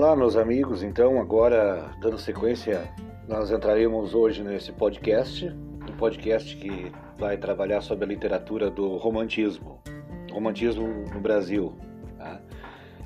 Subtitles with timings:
[0.00, 0.84] Olá, meus amigos.
[0.84, 2.88] Então, agora, dando sequência,
[3.26, 9.82] nós entraremos hoje nesse podcast, um podcast que vai trabalhar sobre a literatura do romantismo,
[10.30, 11.74] romantismo no Brasil.
[12.16, 12.40] Tá?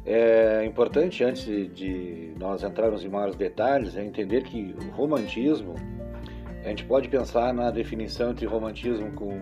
[0.05, 5.75] É importante, antes de nós entrarmos em maiores detalhes, é entender que o romantismo,
[6.63, 9.41] a gente pode pensar na definição entre romantismo com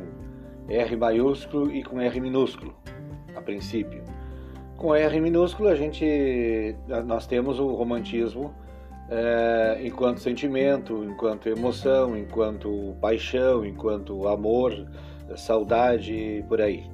[0.68, 2.72] R maiúsculo e com R minúsculo,
[3.34, 4.19] a princípio.
[4.80, 6.74] Com R minúsculo, a gente,
[7.04, 8.54] nós temos o romantismo
[9.10, 14.72] é, enquanto sentimento, enquanto emoção, enquanto paixão, enquanto amor,
[15.36, 16.90] saudade, por aí.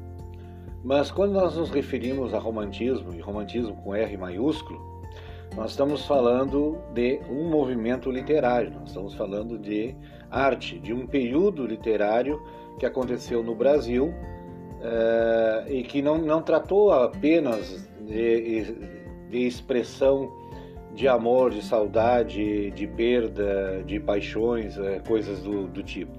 [0.83, 4.81] Mas quando nós nos referimos a romantismo, e romantismo com R maiúsculo,
[5.55, 9.95] nós estamos falando de um movimento literário, nós estamos falando de
[10.29, 12.43] arte, de um período literário
[12.81, 14.13] que aconteceu no Brasil
[14.87, 18.75] uh, e que não, não tratou apenas de,
[19.29, 20.31] de expressão
[20.95, 26.17] de amor, de saudade, de perda, de paixões, uh, coisas do, do tipo.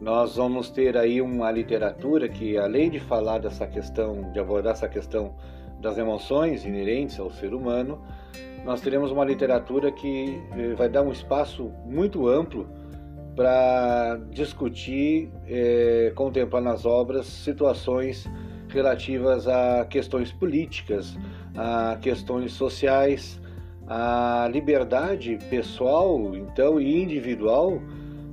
[0.00, 4.88] Nós vamos ter aí uma literatura que, além de falar dessa questão, de abordar essa
[4.88, 5.34] questão
[5.80, 8.02] das emoções inerentes ao ser humano,
[8.64, 12.68] nós teremos uma literatura que eh, vai dar um espaço muito amplo
[13.34, 18.28] para discutir, é, contemplar nas obras situações
[18.68, 21.16] relativas a questões políticas,
[21.56, 23.40] a questões sociais,
[23.86, 27.80] a liberdade pessoal, então, e individual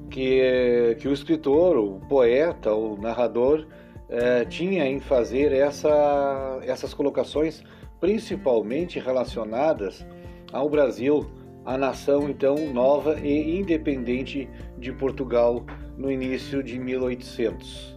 [0.10, 3.66] que, que o escritor, o poeta, o narrador
[4.10, 7.64] é, tinha em fazer essa, essas colocações,
[8.00, 10.06] principalmente relacionadas
[10.52, 11.30] ao Brasil,
[11.70, 15.64] a nação então nova e independente de Portugal
[15.96, 17.96] no início de 1800.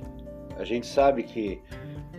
[0.59, 1.59] A gente sabe que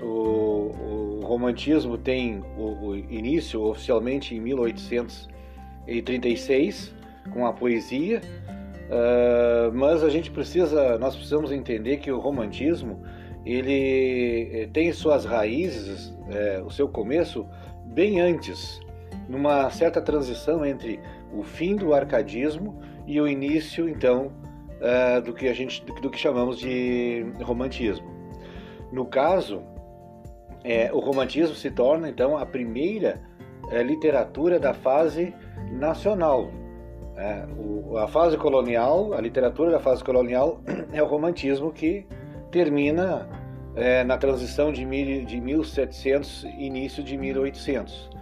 [0.02, 6.92] o, o romantismo tem o, o, início oficialmente em 1836
[7.32, 8.20] com a poesia,
[8.90, 13.00] uh, mas a gente precisa, nós precisamos entender que o romantismo
[13.46, 17.46] ele eh, tem suas raízes, é, o seu começo
[17.86, 18.80] bem antes,
[19.28, 21.00] numa certa transição entre
[21.34, 24.32] o fim do arcadismo e o início, então,
[24.80, 28.08] uh, do que a gente do, que chamamos de romantismo.
[28.92, 29.64] No caso,
[30.64, 33.22] é, o romantismo se torna então a primeira
[33.70, 35.34] é, literatura da fase
[35.72, 36.52] nacional.
[37.18, 40.62] É, o, a fase colonial, a literatura da fase colonial
[40.94, 42.06] é o romantismo que
[42.52, 43.28] termina
[43.76, 48.13] é, na transição de, mil, de 1700 início de 1800.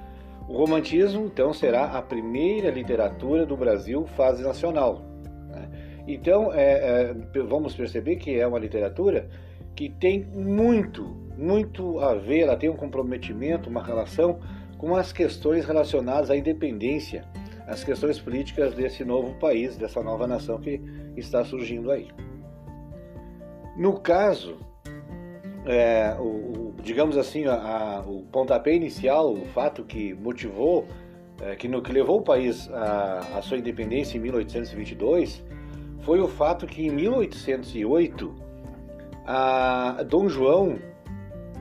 [0.51, 5.01] O romantismo, então, será a primeira literatura do Brasil fase nacional.
[5.47, 5.69] Né?
[6.05, 9.29] Então, é, é, vamos perceber que é uma literatura
[9.73, 11.05] que tem muito,
[11.37, 14.41] muito a ver, ela tem um comprometimento, uma relação
[14.77, 17.23] com as questões relacionadas à independência,
[17.65, 20.81] as questões políticas desse novo país, dessa nova nação que
[21.15, 22.09] está surgindo aí.
[23.77, 24.57] No caso
[25.65, 26.50] é, o,
[26.83, 30.85] digamos assim, a, a, o pontapé inicial, o fato que motivou,
[31.41, 35.43] é, que, no, que levou o país à sua independência em 1822,
[36.01, 38.33] foi o fato que em 1808
[39.25, 40.79] a Dom João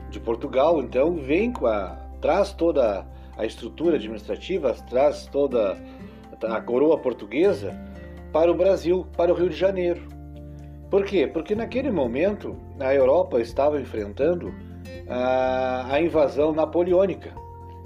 [0.09, 3.05] de Portugal, então, vem com a traz toda
[3.37, 5.77] a estrutura administrativa, traz toda
[6.43, 7.73] a coroa portuguesa
[8.31, 10.01] para o Brasil, para o Rio de Janeiro.
[10.89, 11.25] Por quê?
[11.25, 14.53] Porque naquele momento a Europa estava enfrentando
[15.07, 17.33] a, invasão napoleônica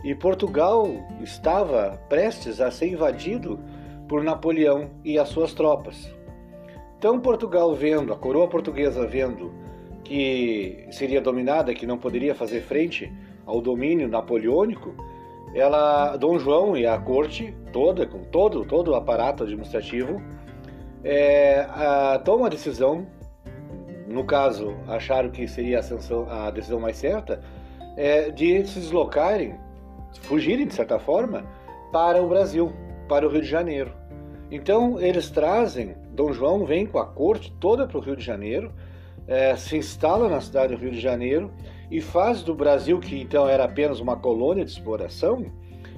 [0.04, 0.88] e Portugal
[1.22, 3.60] estava prestes a ser invadido
[4.08, 6.14] por Napoleão e as suas tropas.
[6.98, 9.52] Então Portugal vendo, a coroa portuguesa vendo
[10.04, 13.12] que seria dominada, que não poderia fazer frente
[13.46, 14.94] ao domínio napoleônico,
[15.54, 20.22] ela, Dom João e a corte toda, com todo todo o aparato administrativo,
[21.04, 23.08] é, a, toma a decisão,
[24.08, 27.42] no caso, acharam que seria a, ascensão, a decisão mais certa,
[27.98, 29.56] é, de se deslocarem,
[30.22, 31.46] fugirem de certa forma,
[31.92, 32.72] para o Brasil,
[33.08, 33.92] para o Rio de Janeiro.
[34.52, 38.72] Então eles trazem, Dom João vem com a corte toda para o Rio de Janeiro,
[39.28, 41.52] é, se instala na cidade do Rio de Janeiro
[41.90, 45.52] e faz do Brasil, que então era apenas uma colônia de exploração,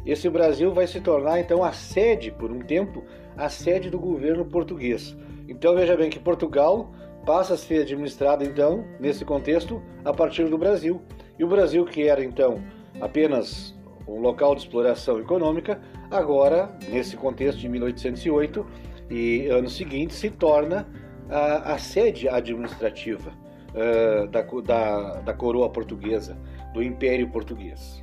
[0.06, 3.04] esse Brasil vai se tornar então a sede, por um tempo,
[3.36, 5.18] a sede do governo português.
[5.50, 6.92] Então veja bem que Portugal
[7.28, 11.02] passa a ser administrado então, nesse contexto, a partir do Brasil.
[11.38, 12.64] E o Brasil, que era então
[13.02, 13.78] apenas
[14.08, 18.66] um local de exploração econômica, agora, nesse contexto de 1808
[19.10, 20.88] e anos seguintes, se torna
[21.30, 23.34] a, a sede administrativa
[23.74, 26.38] uh, da, da, da coroa portuguesa,
[26.74, 28.02] do Império Português.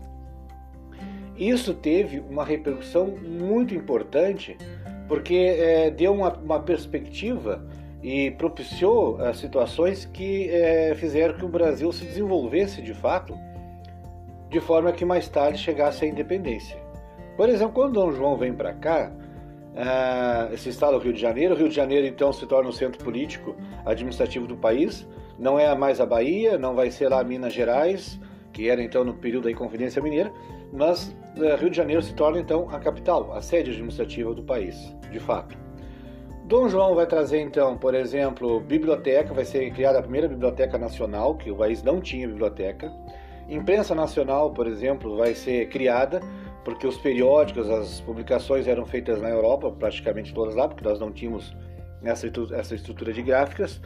[1.35, 4.57] Isso teve uma repercussão muito importante,
[5.09, 7.67] porque é, deu uma, uma, perspectiva
[8.05, 13.35] e propiciou as situações que é, fizeram que o Brasil se desenvolvesse de fato,
[14.51, 16.77] de forma que mais tarde chegasse à independência.
[17.35, 21.55] Por exemplo, quando Dom João vem para cá, uh, se instala o Rio de Janeiro,
[21.55, 23.57] o Rio de Janeiro então se torna o centro político
[23.87, 25.09] administrativo do país,
[25.39, 28.21] não é mais a Bahia, não vai ser lá Minas Gerais,
[28.53, 30.31] que era então no período da Inconfidência Mineira,
[30.71, 31.09] mas
[31.39, 35.19] uh, Rio de Janeiro se torna então a capital, a sede administrativa do país, de
[35.19, 35.64] fato.
[36.45, 41.35] Dom João vai trazer então, por exemplo, biblioteca, vai ser criada a primeira biblioteca nacional,
[41.37, 42.93] que o país não tinha biblioteca.
[43.49, 46.21] Imprensa nacional, por exemplo, vai ser criada,
[46.63, 51.11] porque os periódicos, as publicações eram feitas na Europa, praticamente todas lá, porque nós não
[51.11, 51.57] tínhamos
[52.03, 53.81] essa, essa estrutura de gráficas.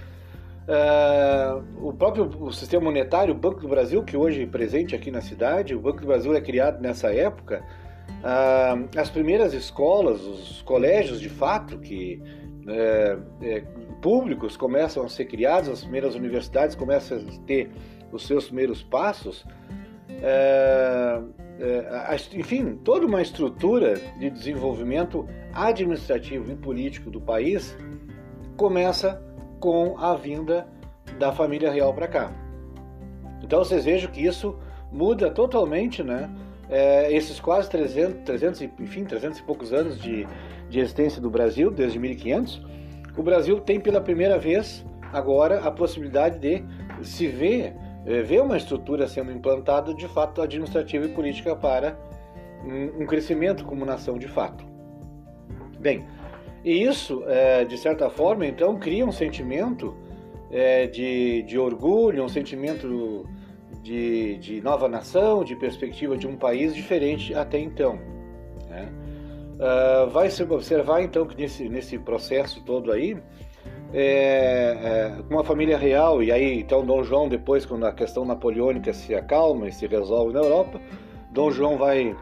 [0.69, 5.13] Uh, o próprio o sistema monetário, o Banco do Brasil, que hoje é presente aqui
[5.13, 7.65] na cidade, o Banco do Brasil é criado nessa época.
[8.09, 12.21] Uh, as primeiras escolas, os colégios de fato, que
[12.69, 13.61] é, é,
[14.01, 17.71] públicos começam a ser criados, as primeiras universidades começam a ter
[18.13, 19.45] os seus primeiros passos.
[20.23, 21.21] É,
[21.61, 27.77] é, enfim, toda uma estrutura de desenvolvimento administrativo e político do país
[28.57, 29.23] começa
[29.59, 30.69] com a vinda
[31.19, 32.33] da família real para cá.
[33.43, 34.59] Então vocês vejam que isso
[34.93, 36.31] muda totalmente, né?
[36.71, 40.27] É, esses quase 300, 300, enfim, 300 e poucos anos de,
[40.69, 42.63] de existência do Brasil, desde 1500,
[43.17, 46.65] o Brasil tem pela primeira vez agora a possibilidade de
[47.03, 47.75] se ver
[48.09, 51.99] é, ver uma estrutura sendo implantada de fato administrativa e política para
[52.65, 54.65] um, crescimento como nação de fato.
[55.79, 56.07] Bem,
[56.65, 59.95] e isso, é, de certa forma, então, cria um sentimento
[60.51, 63.29] é, de, de orgulho, um sentimento
[63.89, 67.99] de, de nova nação, de perspectiva de um país diferente até então.
[68.69, 68.93] Né?
[69.55, 73.17] Uh, vai se observar então que nesse, nesse processo todo aí,
[73.95, 78.27] é, é, com a família real, e aí então Dom João, depois, quando a questão
[78.27, 80.79] napoleônica se acalma e se resolve na Europa,
[81.33, 82.15] Dom João vai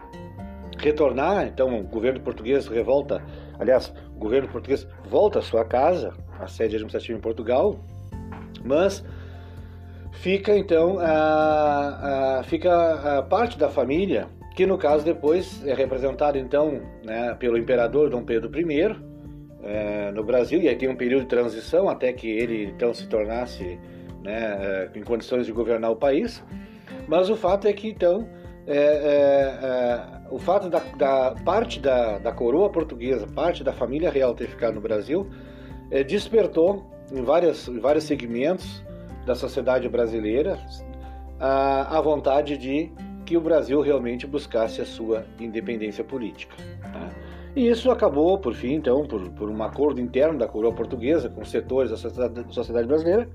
[0.79, 3.21] retornar, então o governo português revolta,
[3.59, 7.77] aliás, o governo português volta à sua casa, a sede administrativa em Portugal,
[8.65, 9.05] mas
[10.21, 16.39] fica então a, a, fica a parte da família que no caso depois é representada
[16.39, 18.97] então né, pelo imperador Dom Pedro I
[19.63, 23.07] é, no Brasil, e aí tem um período de transição até que ele então se
[23.07, 23.79] tornasse
[24.23, 26.43] né, é, em condições de governar o país.
[27.09, 28.29] Mas o fato é que então
[28.67, 34.35] é, é, o fato da, da parte da, da, coroa portuguesa, parte da família real
[34.35, 35.29] ter ficado no Brasil,
[36.09, 38.83] despertou em, várias, em vários segmentos
[39.27, 40.59] da sociedade brasileira
[41.39, 42.91] a, a vontade de
[43.27, 46.55] que o Brasil realmente buscasse a sua independência política.
[46.81, 47.11] Tá?
[47.57, 51.45] E isso acabou, por fim, então, por, por um acordo interno da coroa portuguesa com
[51.45, 53.29] setores da sociedade, sociedade brasileira,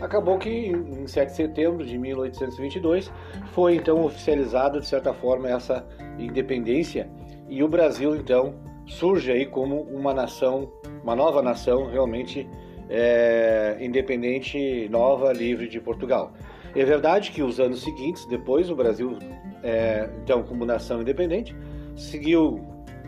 [0.00, 3.12] acabou que em 7 de setembro de 1822
[3.52, 5.86] foi então oficializada, de certa forma, essa
[6.18, 7.10] independência
[7.48, 8.54] e o Brasil, então,
[8.86, 10.72] surge aí como uma nação,
[11.02, 12.48] uma nova nação realmente
[12.92, 16.34] é, independente, nova, livre de Portugal.
[16.76, 19.18] É verdade que os anos seguintes, depois o Brasil,
[19.62, 21.56] é, então, como nação independente,
[21.96, 22.60] seguiu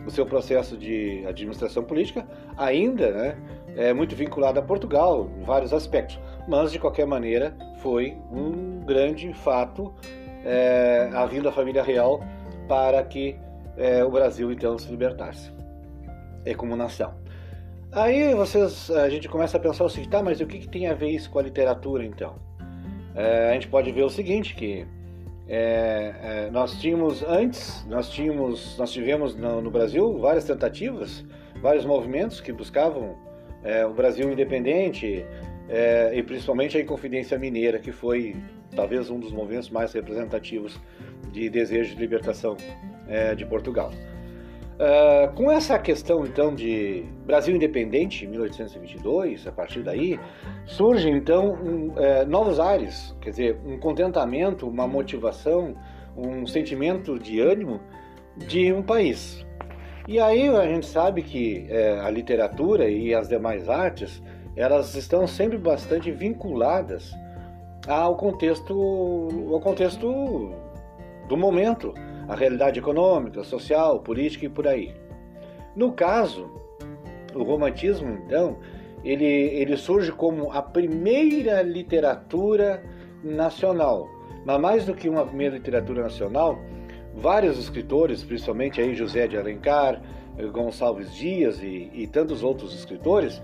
[0.05, 2.27] o seu processo de administração política,
[2.57, 3.37] ainda né,
[3.75, 9.33] é muito vinculado a Portugal em vários aspectos, mas de qualquer maneira foi um grande
[9.33, 9.93] fato
[10.43, 12.21] é, a vinda da família real
[12.67, 13.35] para que
[13.77, 15.51] é, o Brasil então se libertasse
[16.43, 17.24] é, como nação.
[17.95, 20.85] Aí vocês, a gente começa a pensar o seguinte, tá, mas o que, que tem
[20.87, 22.35] a ver isso com a literatura então?
[23.15, 24.85] É, a gente pode ver o seguinte, que
[25.47, 31.23] é, é, nós tínhamos antes, nós tínhamos, nós tivemos no, no Brasil várias tentativas,
[31.61, 33.15] vários movimentos que buscavam
[33.63, 35.25] é, o Brasil independente
[35.69, 38.35] é, e principalmente a Inconfidência Mineira, que foi
[38.75, 40.77] talvez um dos movimentos mais representativos
[41.31, 42.57] de desejo de libertação
[43.07, 43.93] é, de Portugal.
[44.75, 50.19] Uh, com essa questão então de Brasil independente, 1822, a partir daí
[50.65, 55.75] surgem então um, é, novos ares, quer dizer, um contentamento, uma motivação,
[56.17, 57.79] um sentimento de ânimo
[58.35, 59.45] de um país.
[60.09, 64.21] E aí a gente sabe que é, a literatura e as demais artes
[64.57, 67.13] elas estão sempre bastante vinculadas
[67.87, 70.51] ao contexto, ao contexto
[71.29, 71.93] do momento
[72.27, 74.93] a realidade econômica, social, política e por aí.
[75.75, 76.49] No caso,
[77.33, 78.57] o romantismo, então,
[79.03, 82.83] ele, ele surge como a primeira literatura
[83.23, 84.09] nacional.
[84.45, 86.59] Mas mais do que uma primeira literatura nacional,
[87.15, 90.01] vários escritores, principalmente aí José de Alencar,
[90.51, 93.41] Gonçalves Dias e, e tantos outros escritores,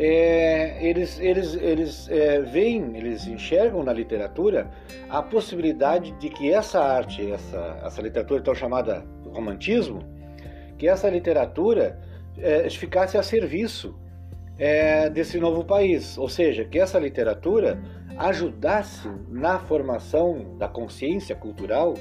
[0.00, 4.70] é, eles, eles, eles é, veem, eles enxergam na literatura
[5.10, 9.98] a possibilidade de que essa arte, essa, essa literatura tão chamada romantismo,
[10.78, 11.98] que essa literatura
[12.38, 13.98] é, ficasse a serviço
[14.56, 17.82] é, desse novo país, ou seja, que essa literatura
[18.16, 21.94] ajudasse na formação da consciência cultural,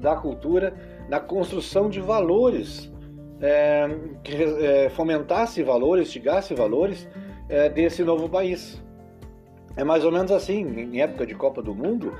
[0.00, 0.74] da cultura,
[1.08, 2.92] na construção de valores,
[3.40, 3.86] é,
[4.24, 7.08] que é, fomentasse valores, instigasse valores
[7.48, 8.82] é, desse novo país.
[9.76, 12.14] É mais ou menos assim, em época de Copa do Mundo,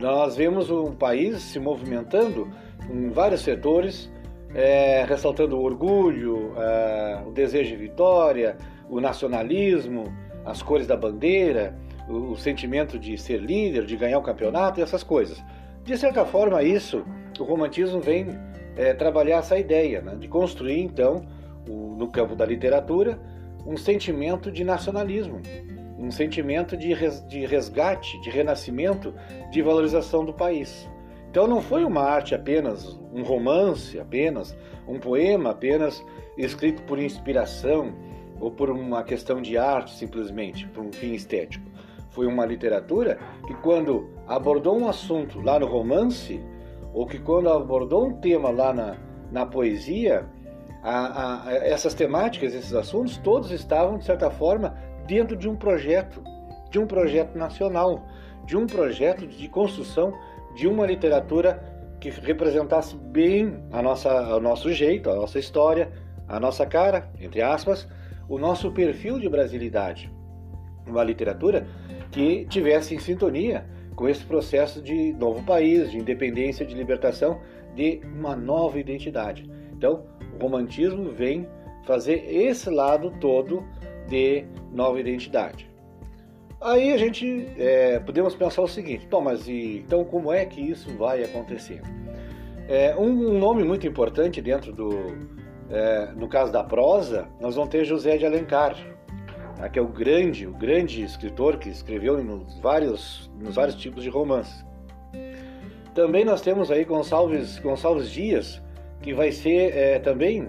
[0.00, 2.50] nós vemos um país se movimentando
[2.90, 4.10] em vários setores,
[4.54, 8.56] é, ressaltando o orgulho, é, o desejo de vitória,
[8.88, 10.04] o nacionalismo,
[10.44, 11.76] as cores da bandeira,
[12.08, 15.42] o, o, sentimento de ser líder, de ganhar o campeonato e essas coisas.
[15.82, 17.04] De certa forma, isso,
[17.38, 18.28] o romantismo vem
[18.76, 21.26] é, trabalhar essa ideia, né, de construir então,
[21.68, 23.18] o, no campo da literatura,
[23.66, 25.40] um sentimento de nacionalismo,
[25.98, 29.14] um sentimento de, res, de resgate, de renascimento,
[29.50, 30.88] de valorização do país.
[31.30, 34.56] Então não foi uma arte apenas, um romance apenas,
[34.86, 36.04] um poema apenas
[36.36, 37.92] escrito por inspiração
[38.40, 41.64] ou por uma questão de arte simplesmente, por um fim estético.
[42.10, 46.40] Foi uma literatura que quando abordou um assunto lá no romance,
[46.92, 48.96] ou que quando abordou um tema lá na,
[49.32, 50.24] na poesia,
[50.84, 54.76] a, a, essas temáticas, esses assuntos, todos estavam, de certa forma,
[55.06, 56.22] dentro de um projeto,
[56.70, 58.06] de um projeto nacional,
[58.44, 60.12] de um projeto de construção
[60.54, 61.62] de uma literatura
[61.98, 65.90] que representasse bem a nossa, o nosso jeito, a nossa história,
[66.28, 67.88] a nossa cara, entre aspas,
[68.28, 70.12] o nosso perfil de brasilidade.
[70.86, 71.66] Uma literatura
[72.10, 77.40] que tivesse em sintonia com esse processo de novo país, de independência, de libertação,
[77.74, 79.50] de uma nova identidade.
[79.72, 81.48] Então, o romantismo vem
[81.84, 83.64] fazer esse lado todo
[84.08, 85.68] de nova identidade.
[86.60, 90.60] Aí a gente é, podemos pensar o seguinte: bom, mas e, então como é que
[90.60, 91.82] isso vai acontecer?
[92.68, 94.90] É, um, nome muito importante dentro do,
[95.68, 98.74] é, no caso da prosa, nós vamos ter José de Alencar,
[99.58, 104.02] tá, que é o grande, o grande escritor que escreveu nos vários, nos vários tipos
[104.02, 104.64] de romances.
[105.94, 108.62] Também nós temos aí Gonçalves, Gonçalves Dias,
[109.04, 110.48] que vai ser é, também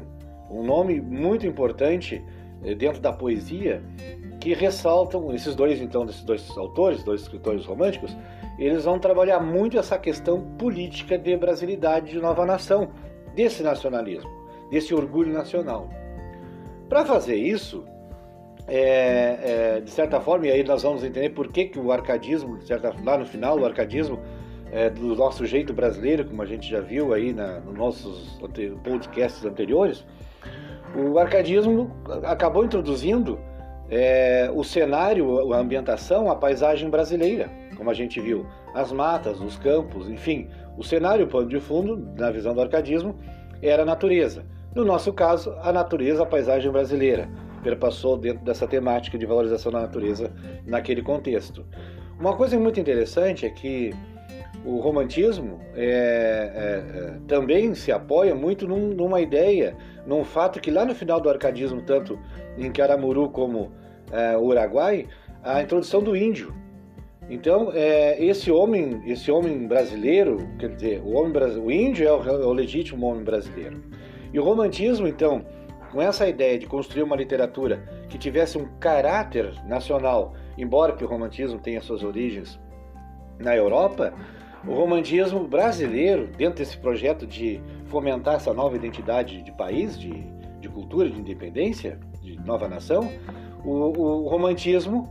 [0.50, 2.24] um nome muito importante
[2.64, 3.84] é, dentro da poesia,
[4.40, 8.16] que ressaltam esses dois então desses dois autores, dois escritores românticos,
[8.58, 12.92] eles vão trabalhar muito essa questão política de brasilidade de nova nação,
[13.36, 14.30] desse nacionalismo,
[14.72, 15.90] desse orgulho nacional.
[16.88, 17.84] Para fazer isso,
[18.70, 22.62] é, é, de certa forma, e aí nós vamos entender por que, que o arcadismo,
[22.62, 24.18] certa, lá no final, o arcadismo
[24.75, 28.38] é, do nosso jeito brasileiro, como a gente já viu aí na, nos nossos
[28.84, 30.05] podcasts anteriores,
[30.94, 33.39] o arcadismo acabou introduzindo
[33.89, 39.58] é, o cenário, a ambientação, a paisagem brasileira, como a gente viu, as matas, os
[39.58, 43.15] campos, enfim, o cenário, o pano de fundo, na visão do arcadismo,
[43.62, 44.46] era a natureza.
[44.75, 47.29] No nosso caso, a natureza, a paisagem brasileira,
[47.63, 50.34] perpassou dentro dessa temática de valorização da natureza
[50.65, 51.65] naquele contexto.
[52.20, 53.94] Uma coisa muito interessante é que
[54.65, 60.72] o romantismo é, é, é, também se apoia muito num, numa ideia, num fato que
[60.72, 62.19] lá no final do arcadismo, tanto
[62.57, 63.72] em Caramuru como
[64.12, 65.07] é, Uruguai,
[65.43, 66.53] a introdução do índio.
[67.29, 72.24] Então, é, esse homem, esse homem brasileiro, quer dizer, o, homem, o índio é o,
[72.24, 73.84] é o legítimo homem brasileiro.
[74.34, 75.45] E o romantismo, então,
[75.91, 81.07] com essa ideia de construir uma literatura que tivesse um caráter nacional, embora que o
[81.07, 82.60] romantismo tenha suas origens
[83.39, 84.13] na Europa,
[84.67, 90.12] o romantismo brasileiro, dentro desse projeto de fomentar essa nova identidade de país, de,
[90.60, 93.12] de cultura, de independência, de nova nação,
[93.63, 95.07] o, o, romantismo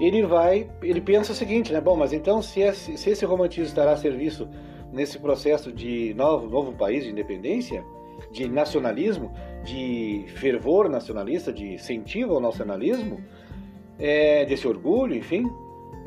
[0.00, 1.80] ele vai, ele pensa o seguinte, né?
[1.80, 4.48] Bom, mas então se esse, se esse romantismo estará a serviço
[4.92, 7.84] nesse processo de novo, novo país de independência,
[8.30, 9.32] de nacionalismo,
[9.64, 13.20] de fervor nacionalista, de incentivo ao nacionalismo,
[13.98, 15.44] é, desse orgulho, enfim,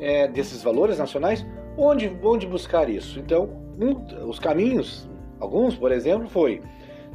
[0.00, 1.44] é, desses valores nacionais,
[1.76, 3.18] Onde, onde buscar isso?
[3.18, 3.48] Então,
[3.80, 5.08] um, os caminhos,
[5.40, 6.60] alguns, por exemplo, foi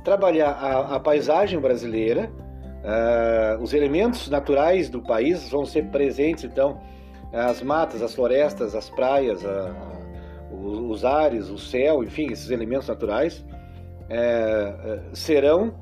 [0.04, 6.80] trabalhar a, a paisagem brasileira, uh, os elementos naturais do país vão ser presentes, então,
[7.32, 12.88] as matas, as florestas, as praias, a, a, os ares, o céu, enfim, esses elementos
[12.88, 13.46] naturais
[14.10, 15.76] é, é, serão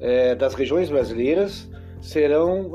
[0.00, 1.68] é, das regiões brasileiras
[2.00, 2.70] serão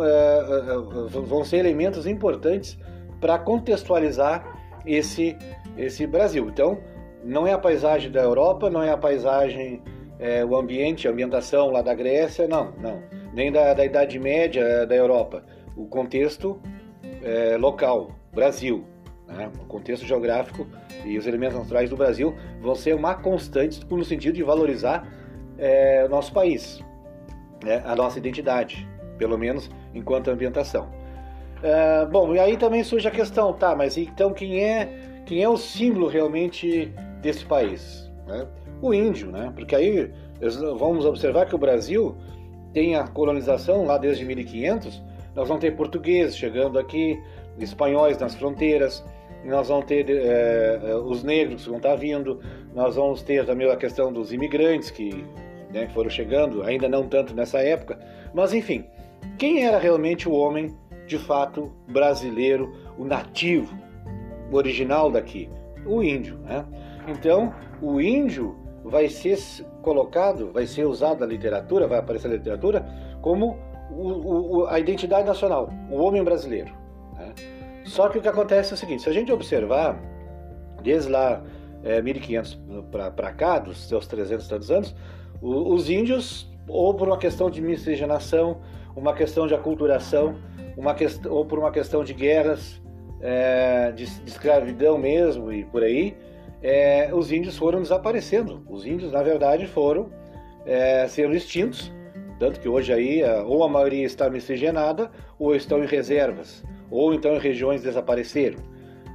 [1.09, 2.77] vão ser elementos importantes
[3.21, 4.52] para contextualizar
[4.85, 5.37] esse,
[5.77, 6.47] esse Brasil.
[6.49, 6.79] Então,
[7.23, 9.81] não é a paisagem da Europa, não é a paisagem,
[10.19, 13.01] é, o ambiente, a ambientação lá da Grécia, não, não.
[13.33, 15.43] Nem da, da Idade Média é, da Europa.
[15.75, 16.59] O contexto
[17.23, 18.85] é, local, Brasil.
[19.27, 19.49] Né?
[19.61, 20.67] O contexto geográfico
[21.05, 25.07] e os elementos naturais do Brasil vão ser uma constante no sentido de valorizar
[25.57, 26.83] é, o nosso país,
[27.63, 27.81] né?
[27.85, 28.87] a nossa identidade,
[29.17, 30.89] pelo menos enquanto ambientação.
[31.63, 35.47] É, bom, e aí também surge a questão, tá, mas então quem é, quem é
[35.47, 38.11] o símbolo realmente desse país?
[38.27, 38.45] Né?
[38.81, 39.49] O índio, né?
[39.55, 40.11] Porque aí
[40.77, 42.17] vamos observar que o Brasil
[42.73, 45.01] tem a colonização lá desde 1500,
[45.33, 47.17] nós vamos ter portugueses chegando aqui,
[47.57, 49.01] espanhóis nas fronteiras,
[49.45, 52.41] nós vamos ter é, os negros que vão estar vindo,
[52.73, 55.23] nós vamos ter também a questão dos imigrantes que
[55.71, 57.97] né, foram chegando, ainda não tanto nessa época,
[58.33, 58.85] mas enfim,
[59.37, 60.75] quem era realmente o homem
[61.13, 63.77] de fato brasileiro, o nativo,
[64.51, 65.47] o original daqui?
[65.85, 66.39] O índio.
[66.39, 66.65] Né?
[67.07, 69.37] Então, o índio vai ser
[69.83, 72.83] colocado, vai ser usado na literatura, vai aparecer na literatura
[73.21, 73.59] como
[73.91, 76.73] o, o, a identidade nacional, o homem brasileiro.
[77.15, 77.31] Né?
[77.85, 80.01] Só que o que acontece é o seguinte: se a gente observar,
[80.81, 81.43] desde lá
[81.83, 82.59] é, 1500
[82.91, 84.95] para cá, dos seus 300 tantos anos,
[85.41, 88.61] os índios, ou por uma questão de miscigenação,
[88.95, 90.35] uma questão de aculturação,
[90.77, 92.81] uma questão, ou por uma questão de guerras,
[93.21, 96.15] é, de, de, escravidão mesmo e por aí,
[96.61, 98.65] é, os índios foram desaparecendo.
[98.69, 100.09] Os índios, na verdade, foram
[100.65, 101.91] é, sendo extintos,
[102.39, 106.63] tanto que hoje aí ou a maioria está miscigenada ou estão em reservas
[106.93, 108.59] ou então em regiões desapareceram.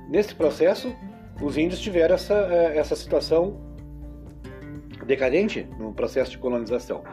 [0.08, 0.92] Nesse processo,
[1.40, 3.56] os índios tiveram essa, é, essa situação
[5.06, 7.04] decadente no processo de colonização.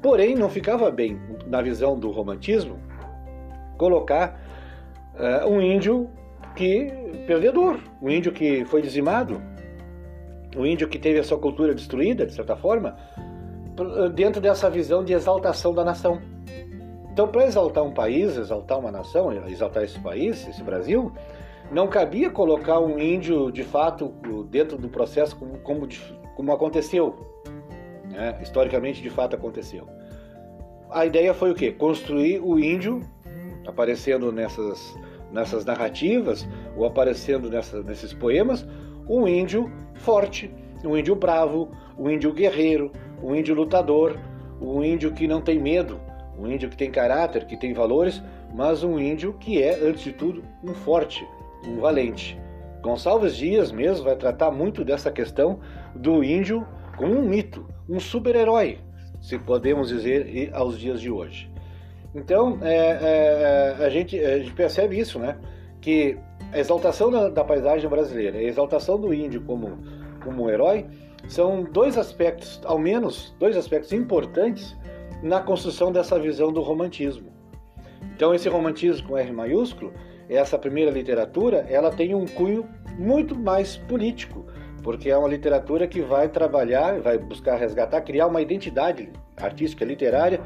[0.00, 2.78] Porém, não ficava bem, na visão do romantismo,
[3.76, 4.40] colocar
[5.14, 6.10] uh, um índio
[6.54, 6.92] que
[7.26, 9.40] perdedor, um índio que foi dizimado,
[10.56, 12.96] um índio que teve a sua cultura destruída, de certa forma,
[14.14, 16.20] dentro dessa visão de exaltação da nação.
[17.12, 21.12] Então, para exaltar um país, exaltar uma nação, exaltar esse país, esse Brasil,
[21.70, 24.12] não cabia colocar um índio de fato
[24.50, 25.88] dentro do processo como, como,
[26.36, 27.16] como aconteceu.
[28.10, 28.38] Né?
[28.42, 29.88] Historicamente, de fato, aconteceu.
[30.90, 31.72] A ideia foi o quê?
[31.72, 33.00] Construir o índio
[33.66, 34.96] aparecendo nessas,
[35.32, 38.66] nessas narrativas ou aparecendo nessa, nesses poemas,
[39.08, 40.52] um índio forte,
[40.84, 42.90] um índio bravo, um índio guerreiro,
[43.22, 44.18] um índio lutador,
[44.60, 46.00] um índio que não tem medo,
[46.38, 48.22] um índio que tem caráter, que tem valores,
[48.54, 51.26] mas um índio que é, antes de tudo, um forte,
[51.66, 52.38] um valente.
[52.82, 55.60] Gonçalves Dias mesmo vai tratar muito dessa questão
[55.94, 58.78] do índio como um mito, um super-herói,
[59.20, 61.53] se podemos dizer aos dias de hoje.
[62.14, 65.36] Então, é, é, é, a, gente, a gente percebe isso, né?
[65.80, 66.16] Que
[66.52, 69.78] a exaltação da, da paisagem brasileira, a exaltação do índio como,
[70.22, 70.86] como um herói,
[71.26, 74.76] são dois aspectos, ao menos dois aspectos importantes
[75.22, 77.32] na construção dessa visão do romantismo.
[78.14, 79.92] Então esse romantismo com R maiúsculo,
[80.28, 84.44] essa primeira literatura, ela tem um cunho muito mais político,
[84.82, 90.40] porque é uma literatura que vai trabalhar, vai buscar resgatar, criar uma identidade artística, literária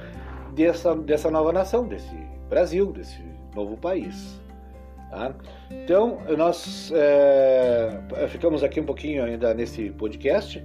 [0.55, 2.15] dessa, dessa nova nação, desse
[2.49, 3.23] Brasil, desse
[3.55, 4.41] novo país.
[5.11, 5.35] Tá?
[5.71, 10.63] Então, nós é, ficamos aqui um pouquinho ainda nesse podcast,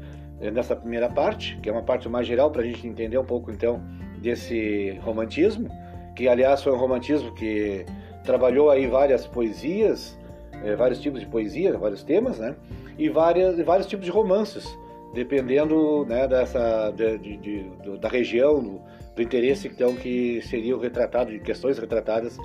[0.52, 3.50] nessa primeira parte, que é uma parte mais geral para a gente entender um pouco
[3.52, 3.82] então
[4.22, 5.70] desse romantismo,
[6.16, 7.86] que aliás foi um romantismo que
[8.24, 10.18] trabalhou aí várias poesias,
[10.64, 12.56] é, vários tipos de poesia, vários temas, né?
[12.98, 14.66] E várias, vários tipos de romances,
[15.14, 18.82] dependendo né, dessa, de, de, de, da região,
[19.16, 22.38] do interesse então que seria o retratado de questões retratadas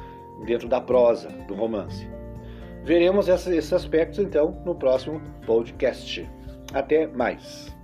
[0.45, 2.09] dentro da prosa do romance.
[2.85, 6.29] Veremos esses aspectos então no próximo podcast.
[6.73, 7.75] Até mais.